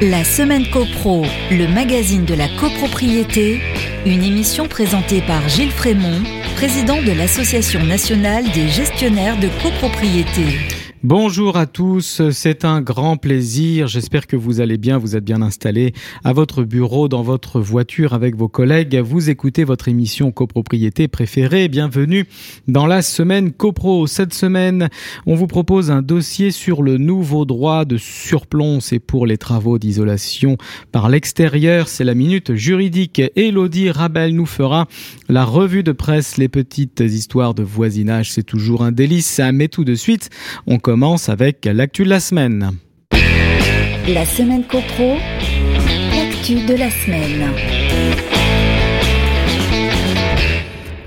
[0.00, 3.60] La semaine CoPro, le magazine de la copropriété,
[4.06, 6.22] une émission présentée par Gilles Frémont,
[6.56, 10.77] président de l'Association nationale des gestionnaires de copropriété.
[11.04, 13.86] Bonjour à tous, c'est un grand plaisir.
[13.86, 15.92] J'espère que vous allez bien, vous êtes bien installés
[16.24, 18.96] à votre bureau, dans votre voiture avec vos collègues.
[18.96, 21.68] Vous écoutez votre émission copropriété préférée.
[21.68, 22.24] Bienvenue
[22.66, 24.08] dans la semaine copro.
[24.08, 24.88] Cette semaine,
[25.24, 28.80] on vous propose un dossier sur le nouveau droit de surplomb.
[28.80, 30.56] C'est pour les travaux d'isolation
[30.90, 31.86] par l'extérieur.
[31.86, 33.22] C'est la minute juridique.
[33.36, 34.88] Elodie Rabel nous fera
[35.28, 38.32] la revue de presse, les petites histoires de voisinage.
[38.32, 39.40] C'est toujours un délice.
[39.52, 40.30] Mais tout de suite,
[40.66, 42.70] on commence avec l'actu de la semaine.
[44.08, 45.18] La semaine copro,
[46.14, 48.37] l'actu de la semaine.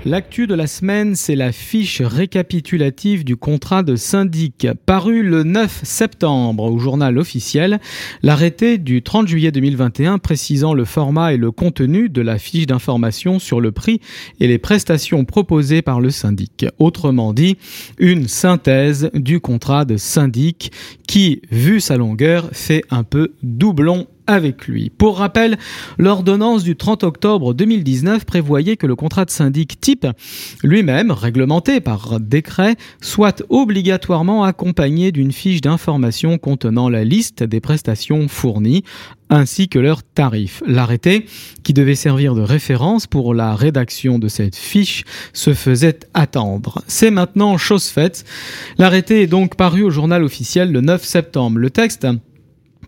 [0.04, 5.82] L'actu de la semaine, c'est la fiche récapitulative du contrat de syndic paru le 9
[5.84, 7.78] septembre au journal officiel.
[8.20, 13.38] L'arrêté du 30 juillet 2021 précisant le format et le contenu de la fiche d'information
[13.38, 14.00] sur le prix
[14.40, 16.66] et les prestations proposées par le syndic.
[16.80, 17.56] Autrement dit,
[17.98, 20.72] une synthèse du contrat de syndic
[21.06, 24.90] qui, vu sa longueur, fait un peu doublon avec lui.
[24.90, 25.58] Pour rappel,
[25.98, 30.06] l'ordonnance du 30 octobre 2019 prévoyait que le contrat de syndic type,
[30.62, 38.28] lui-même réglementé par décret, soit obligatoirement accompagné d'une fiche d'information contenant la liste des prestations
[38.28, 38.84] fournies
[39.32, 40.62] ainsi que leurs tarifs.
[40.66, 41.24] L'arrêté,
[41.62, 46.82] qui devait servir de référence pour la rédaction de cette fiche, se faisait attendre.
[46.86, 48.24] C'est maintenant chose faite.
[48.78, 51.58] L'arrêté est donc paru au journal officiel le 9 septembre.
[51.58, 52.06] Le texte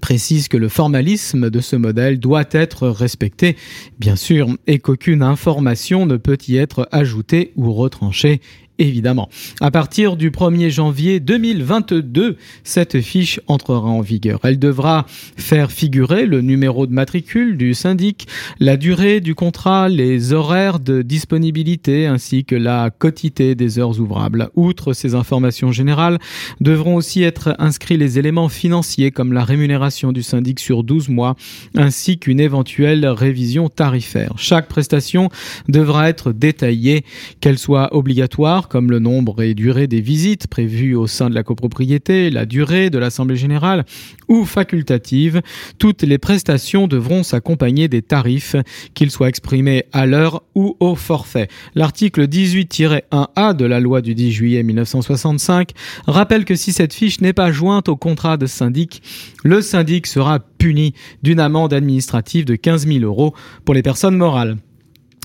[0.04, 3.56] précise que le formalisme de ce modèle doit être respecté,
[3.98, 8.42] bien sûr, et qu'aucune information ne peut y être ajoutée ou retranchée
[8.78, 9.28] évidemment.
[9.60, 14.40] À partir du 1er janvier 2022, cette fiche entrera en vigueur.
[14.42, 18.26] Elle devra faire figurer le numéro de matricule du syndic,
[18.58, 24.50] la durée du contrat, les horaires de disponibilité ainsi que la quotité des heures ouvrables.
[24.54, 26.18] Outre ces informations générales,
[26.60, 31.36] devront aussi être inscrits les éléments financiers comme la rémunération du syndic sur 12 mois
[31.76, 34.32] ainsi qu'une éventuelle révision tarifaire.
[34.36, 35.28] Chaque prestation
[35.68, 37.04] devra être détaillée,
[37.40, 41.42] qu'elle soit obligatoire comme le nombre et durée des visites prévues au sein de la
[41.42, 43.84] copropriété, la durée de l'Assemblée générale
[44.28, 45.42] ou facultative,
[45.78, 48.56] toutes les prestations devront s'accompagner des tarifs,
[48.94, 51.48] qu'ils soient exprimés à l'heure ou au forfait.
[51.74, 55.70] L'article 18-1A de la loi du 10 juillet 1965
[56.06, 59.02] rappelle que si cette fiche n'est pas jointe au contrat de syndic,
[59.42, 64.56] le syndic sera puni d'une amende administrative de 15 000 euros pour les personnes morales.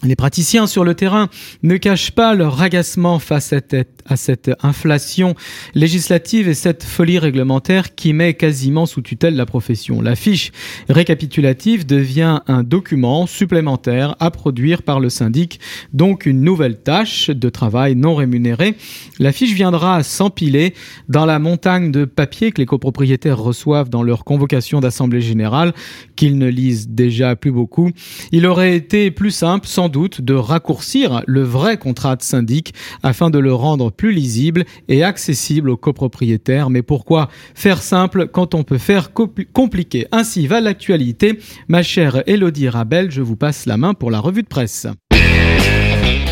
[0.03, 1.27] Les praticiens sur le terrain
[1.61, 5.35] ne cachent pas leur agacement face à cette inflation
[5.75, 10.01] législative et cette folie réglementaire qui met quasiment sous tutelle la profession.
[10.01, 10.51] La fiche
[10.87, 15.59] récapitulative devient un document supplémentaire à produire par le syndic,
[15.91, 18.75] donc une nouvelle tâche de travail non rémunérée.
[19.19, 20.75] La fiche viendra s'empiler
[21.09, 25.73] dans la montagne de papier que les copropriétaires reçoivent dans leur convocation d'assemblée générale,
[26.15, 27.91] qu'ils ne lisent déjà plus beaucoup.
[28.31, 32.73] Il aurait été plus simple, sans doute de raccourcir le vrai contrat de syndic
[33.03, 36.69] afin de le rendre plus lisible et accessible aux copropriétaires.
[36.69, 39.11] Mais pourquoi faire simple quand on peut faire
[39.53, 41.39] compliqué Ainsi va l'actualité.
[41.67, 44.87] Ma chère Elodie Rabel, je vous passe la main pour la revue de presse.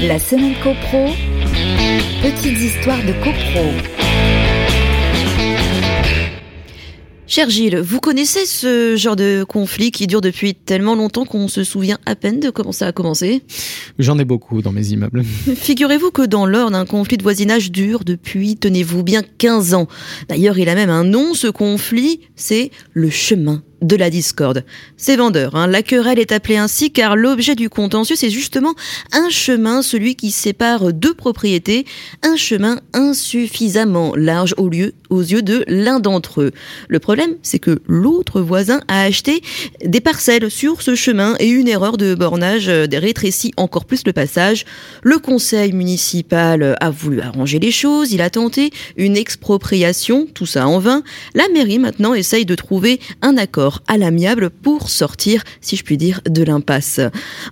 [0.02, 1.08] La semaine copro,
[2.22, 3.97] petites histoires de copro.
[7.30, 11.66] Cher Gilles, vous connaissez ce genre de conflit qui dure depuis tellement longtemps qu'on se
[11.66, 13.44] souvient à peine de comment ça a commencé?
[14.00, 15.24] J'en ai beaucoup dans mes immeubles.
[15.56, 19.90] Figurez-vous que dans l'ordre d'un conflit de voisinage dure depuis, tenez-vous bien, 15 ans.
[20.30, 24.64] D'ailleurs, il a même un nom, ce conflit, c'est le chemin de la discorde.
[24.98, 25.68] C'est vendeur, hein.
[25.68, 28.74] la querelle est appelée ainsi car l'objet du contentieux c'est justement
[29.14, 31.86] un chemin, celui qui sépare deux propriétés,
[32.24, 36.52] un chemin insuffisamment large au lieu, aux yeux de l'un d'entre eux.
[36.88, 39.42] Le problème c'est que l'autre voisin a acheté
[39.86, 44.66] des parcelles sur ce chemin et une erreur de bornage rétrécit encore plus le passage.
[45.04, 50.68] Le conseil municipal a voulu arranger les choses, il a tenté une expropriation, tout ça
[50.68, 51.04] en vain.
[51.36, 55.98] La mairie maintenant essaye de trouver un accord à l'amiable pour sortir, si je puis
[55.98, 57.00] dire, de l'impasse.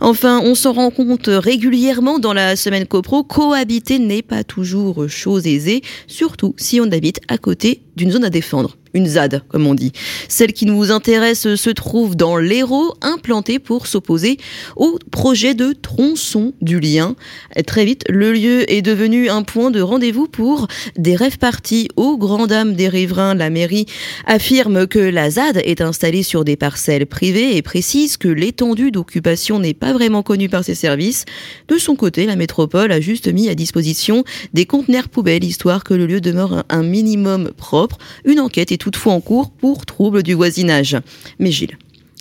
[0.01, 5.47] Enfin, on s'en rend compte régulièrement dans la semaine copro, cohabiter n'est pas toujours chose
[5.47, 9.75] aisée, surtout si on habite à côté d'une zone à défendre une ZAD, comme on
[9.75, 9.91] dit.
[10.27, 14.37] Celle qui nous intéresse se trouve dans l'Hérault, implantée pour s'opposer
[14.75, 17.15] au projet de tronçon du lien.
[17.67, 22.17] Très vite, le lieu est devenu un point de rendez-vous pour des rêves partis aux
[22.17, 23.35] grandes dames des riverains.
[23.35, 23.85] La mairie
[24.25, 29.59] affirme que la ZAD est installée sur des parcelles privées et précise que l'étendue d'occupation
[29.59, 31.25] n'est pas vraiment connue par ses services.
[31.67, 35.93] De son côté, la métropole a juste mis à disposition des conteneurs poubelles, histoire que
[35.93, 37.97] le lieu demeure un minimum propre.
[38.23, 40.95] Une enquête est toutefois en cours pour trouble du voisinage.
[41.39, 41.75] Mais Gilles,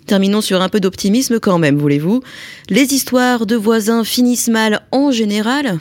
[0.07, 2.21] Terminons sur un peu d'optimisme quand même, voulez-vous.
[2.69, 5.79] Les histoires de voisins finissent mal en général.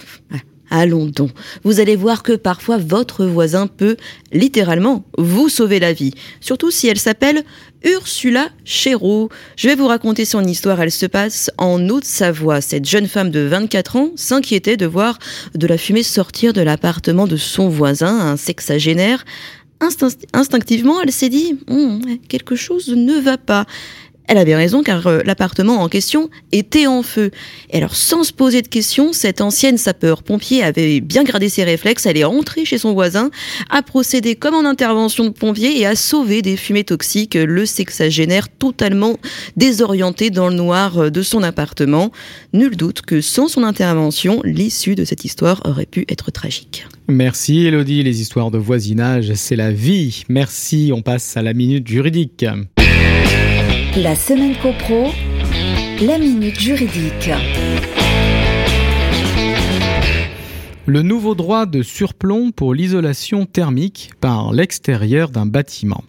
[0.70, 1.31] Ah, allons donc.
[1.62, 3.96] Vous allez voir que parfois votre voisin peut
[4.32, 6.12] littéralement vous sauver la vie.
[6.40, 7.44] Surtout si elle s'appelle
[7.82, 9.31] Ursula Chéreau.
[9.56, 10.81] Je vais vous raconter son histoire.
[10.81, 12.60] Elle se passe en Haute-Savoie.
[12.60, 15.19] Cette jeune femme de 24 ans s'inquiétait de voir
[15.54, 19.25] de la fumée sortir de l'appartement de son voisin, un sexagénaire.
[20.32, 21.59] Instinctivement, elle s'est dit,
[22.29, 23.67] quelque chose ne va pas.
[24.26, 27.31] Elle avait raison car euh, l'appartement en question était en feu.
[27.71, 32.06] Et alors sans se poser de questions, cette ancienne sapeur-pompier avait bien gardé ses réflexes,
[32.06, 33.31] elle est rentrée chez son voisin,
[33.71, 38.49] a procédé comme en intervention de pompier et a sauvé des fumées toxiques le sexagénaire
[38.49, 39.19] totalement
[39.56, 42.11] désorienté dans le noir euh, de son appartement.
[42.53, 46.87] Nul doute que sans son intervention, l'issue de cette histoire aurait pu être tragique.
[47.09, 50.25] Merci Elodie, les histoires de voisinage, c'est la vie.
[50.31, 52.47] Merci, on passe à la minute juridique.
[53.96, 55.12] La semaine copro,
[56.05, 57.31] la minute juridique.
[60.85, 66.02] Le nouveau droit de surplomb pour l'isolation thermique par l'extérieur d'un bâtiment.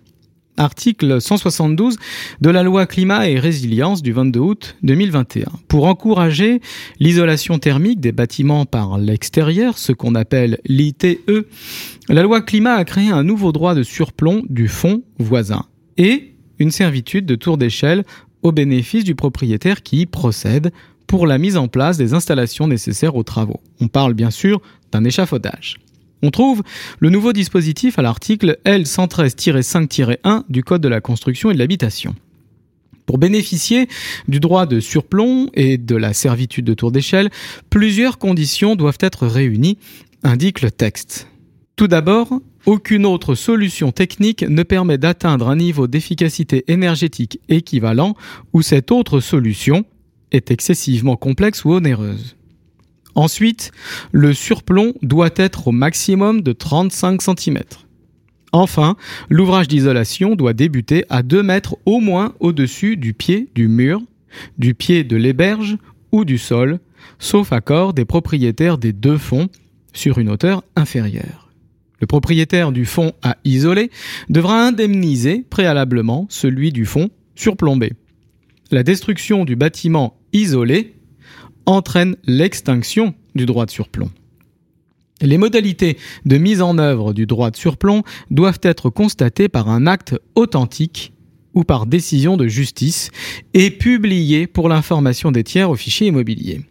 [0.57, 1.97] Article 172
[2.41, 5.45] de la loi climat et résilience du 22 août 2021.
[5.67, 6.61] Pour encourager
[6.99, 11.19] l'isolation thermique des bâtiments par l'extérieur, ce qu'on appelle l'ITE,
[12.09, 15.65] la loi climat a créé un nouveau droit de surplomb du fonds voisin
[15.97, 18.03] et une servitude de tour d'échelle
[18.41, 20.71] au bénéfice du propriétaire qui y procède
[21.07, 23.59] pour la mise en place des installations nécessaires aux travaux.
[23.79, 24.61] On parle bien sûr
[24.91, 25.77] d'un échafaudage.
[26.21, 26.63] On trouve
[26.99, 32.15] le nouveau dispositif à l'article L113-5-1 du Code de la construction et de l'habitation.
[33.05, 33.87] Pour bénéficier
[34.27, 37.29] du droit de surplomb et de la servitude de tour d'échelle,
[37.69, 39.77] plusieurs conditions doivent être réunies,
[40.23, 41.27] indique le texte.
[41.75, 48.15] Tout d'abord, aucune autre solution technique ne permet d'atteindre un niveau d'efficacité énergétique équivalent
[48.53, 49.85] où cette autre solution
[50.31, 52.35] est excessivement complexe ou onéreuse.
[53.15, 53.71] Ensuite,
[54.11, 57.59] le surplomb doit être au maximum de 35 cm.
[58.51, 58.95] Enfin,
[59.29, 64.01] l'ouvrage d'isolation doit débuter à 2 mètres au moins au-dessus du pied du mur,
[64.57, 65.77] du pied de l'héberge
[66.11, 66.79] ou du sol,
[67.19, 69.49] sauf accord des propriétaires des deux fonds
[69.93, 71.44] sur une hauteur inférieure.
[72.01, 73.89] Le propriétaire du fonds à isoler
[74.29, 77.93] devra indemniser préalablement celui du fonds surplombé.
[78.71, 80.95] La destruction du bâtiment isolé
[81.65, 84.09] entraîne l'extinction du droit de surplomb.
[85.21, 89.87] Les modalités de mise en œuvre du droit de surplomb doivent être constatées par un
[89.87, 91.13] acte authentique
[91.53, 93.11] ou par décision de justice
[93.53, 96.61] et publiées pour l'information des tiers au fichier immobilier.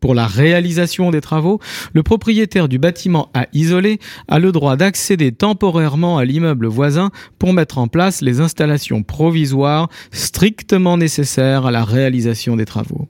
[0.00, 1.60] Pour la réalisation des travaux,
[1.92, 3.98] le propriétaire du bâtiment à isoler
[4.28, 9.90] a le droit d'accéder temporairement à l'immeuble voisin pour mettre en place les installations provisoires
[10.10, 13.08] strictement nécessaires à la réalisation des travaux.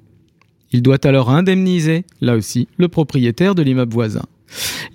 [0.73, 4.25] Il doit alors indemniser, là aussi, le propriétaire de l'immeuble voisin.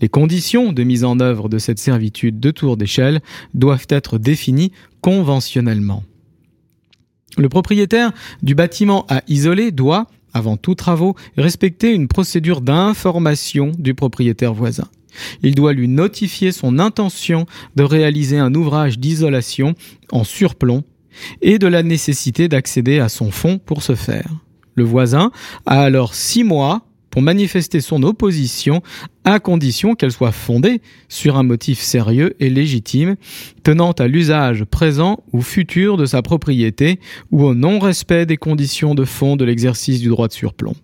[0.01, 3.21] Les conditions de mise en œuvre de cette servitude de tour d'échelle
[3.53, 4.71] doivent être définies
[5.01, 6.03] conventionnellement.
[7.38, 8.12] Le propriétaire
[8.43, 14.88] du bâtiment à isoler doit, avant tout travaux, respecter une procédure d'information du propriétaire voisin.
[15.42, 19.74] Il doit lui notifier son intention de réaliser un ouvrage d'isolation
[20.12, 20.84] en surplomb
[21.42, 24.30] et de la nécessité d'accéder à son fonds pour ce faire.
[24.75, 25.32] Le voisin
[25.65, 26.82] a alors six mois
[27.15, 28.81] pour manifester son opposition
[29.24, 33.15] à condition qu'elle soit fondée sur un motif sérieux et légitime
[33.63, 37.00] tenant à l'usage présent ou futur de sa propriété
[37.31, 40.75] ou au non-respect des conditions de fond de l'exercice du droit de surplomb.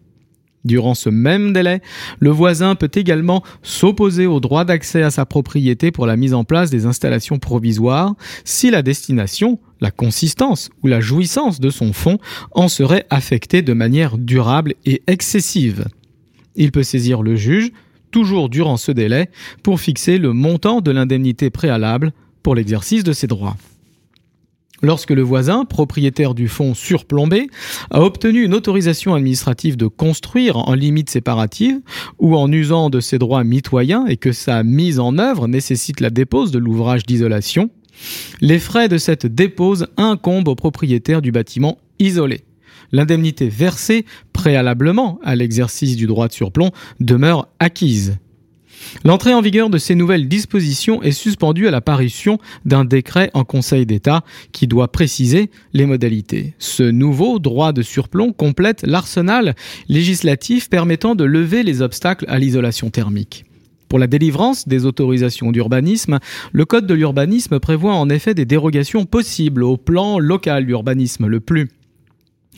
[0.63, 1.81] Durant ce même délai,
[2.19, 6.45] le voisin peut également s'opposer au droit d'accès à sa propriété pour la mise en
[6.45, 12.19] place des installations provisoires si la destination, la consistance ou la jouissance de son fonds
[12.51, 15.87] en serait affectée de manière durable et excessive.
[16.55, 17.71] Il peut saisir le juge,
[18.11, 19.29] toujours durant ce délai,
[19.63, 22.11] pour fixer le montant de l'indemnité préalable
[22.43, 23.55] pour l'exercice de ses droits.
[24.83, 27.49] Lorsque le voisin, propriétaire du fonds surplombé,
[27.91, 31.79] a obtenu une autorisation administrative de construire en limite séparative
[32.17, 36.09] ou en usant de ses droits mitoyens et que sa mise en œuvre nécessite la
[36.09, 37.69] dépose de l'ouvrage d'isolation,
[38.39, 42.41] Les frais de cette dépose incombent au propriétaire du bâtiment isolé.
[42.91, 48.17] L'indemnité versée préalablement à l'exercice du droit de surplomb demeure acquise.
[49.03, 53.85] L'entrée en vigueur de ces nouvelles dispositions est suspendue à l'apparition d'un décret en Conseil
[53.85, 56.53] d'État qui doit préciser les modalités.
[56.59, 59.55] Ce nouveau droit de surplomb complète l'arsenal
[59.87, 63.45] législatif permettant de lever les obstacles à l'isolation thermique.
[63.87, 66.19] Pour la délivrance des autorisations d'urbanisme,
[66.53, 71.41] le Code de l'urbanisme prévoit en effet des dérogations possibles au plan local d'urbanisme le
[71.41, 71.67] plus.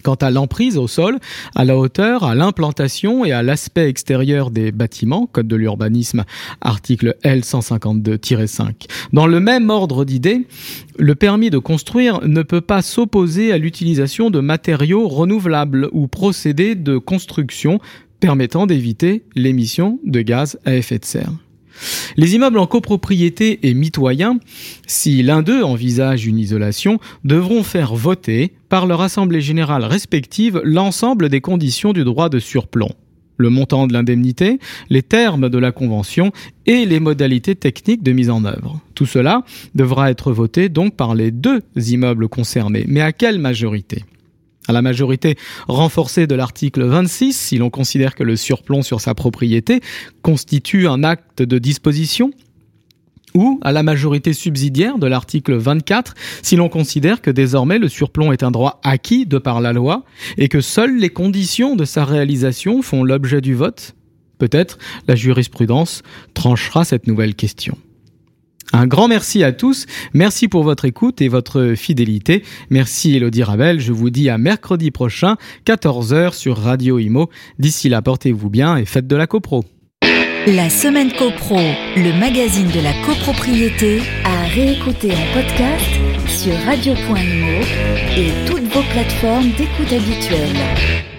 [0.01, 1.19] Quant à l'emprise au sol,
[1.55, 6.23] à la hauteur, à l'implantation et à l'aspect extérieur des bâtiments, Code de l'urbanisme,
[6.61, 8.87] article L152-5.
[9.13, 10.45] Dans le même ordre d'idées,
[10.97, 16.75] le permis de construire ne peut pas s'opposer à l'utilisation de matériaux renouvelables ou procédés
[16.75, 17.79] de construction
[18.19, 21.33] permettant d'éviter l'émission de gaz à effet de serre.
[22.17, 24.39] Les immeubles en copropriété et mitoyens,
[24.87, 31.29] si l'un d'eux envisage une isolation, devront faire voter par leur assemblée générale respective l'ensemble
[31.29, 32.91] des conditions du droit de surplomb
[33.37, 36.31] le montant de l'indemnité, les termes de la convention
[36.65, 38.79] et les modalités techniques de mise en œuvre.
[38.95, 39.43] Tout cela
[39.75, 42.85] devra être voté donc par les deux immeubles concernés.
[42.87, 44.05] Mais à quelle majorité?
[44.67, 45.35] À la majorité
[45.67, 49.81] renforcée de l'article 26, si l'on considère que le surplomb sur sa propriété
[50.21, 52.31] constitue un acte de disposition,
[53.33, 58.31] ou à la majorité subsidiaire de l'article 24, si l'on considère que désormais le surplomb
[58.31, 60.03] est un droit acquis de par la loi
[60.37, 63.95] et que seules les conditions de sa réalisation font l'objet du vote.
[64.37, 64.77] Peut-être
[65.07, 66.03] la jurisprudence
[66.33, 67.77] tranchera cette nouvelle question.
[68.73, 69.85] Un grand merci à tous.
[70.13, 72.43] Merci pour votre écoute et votre fidélité.
[72.71, 73.79] Merci Elodie Ravel.
[73.79, 75.37] Je vous dis à mercredi prochain,
[75.67, 77.29] 14h sur Radio Imo.
[77.59, 79.63] D'ici là, portez-vous bien et faites de la copro.
[80.47, 81.59] La semaine copro,
[81.95, 85.85] le magazine de la copropriété, à réécouter en podcast
[86.27, 87.61] sur radio.imo
[88.17, 91.12] et toutes vos plateformes d'écoute habituelles.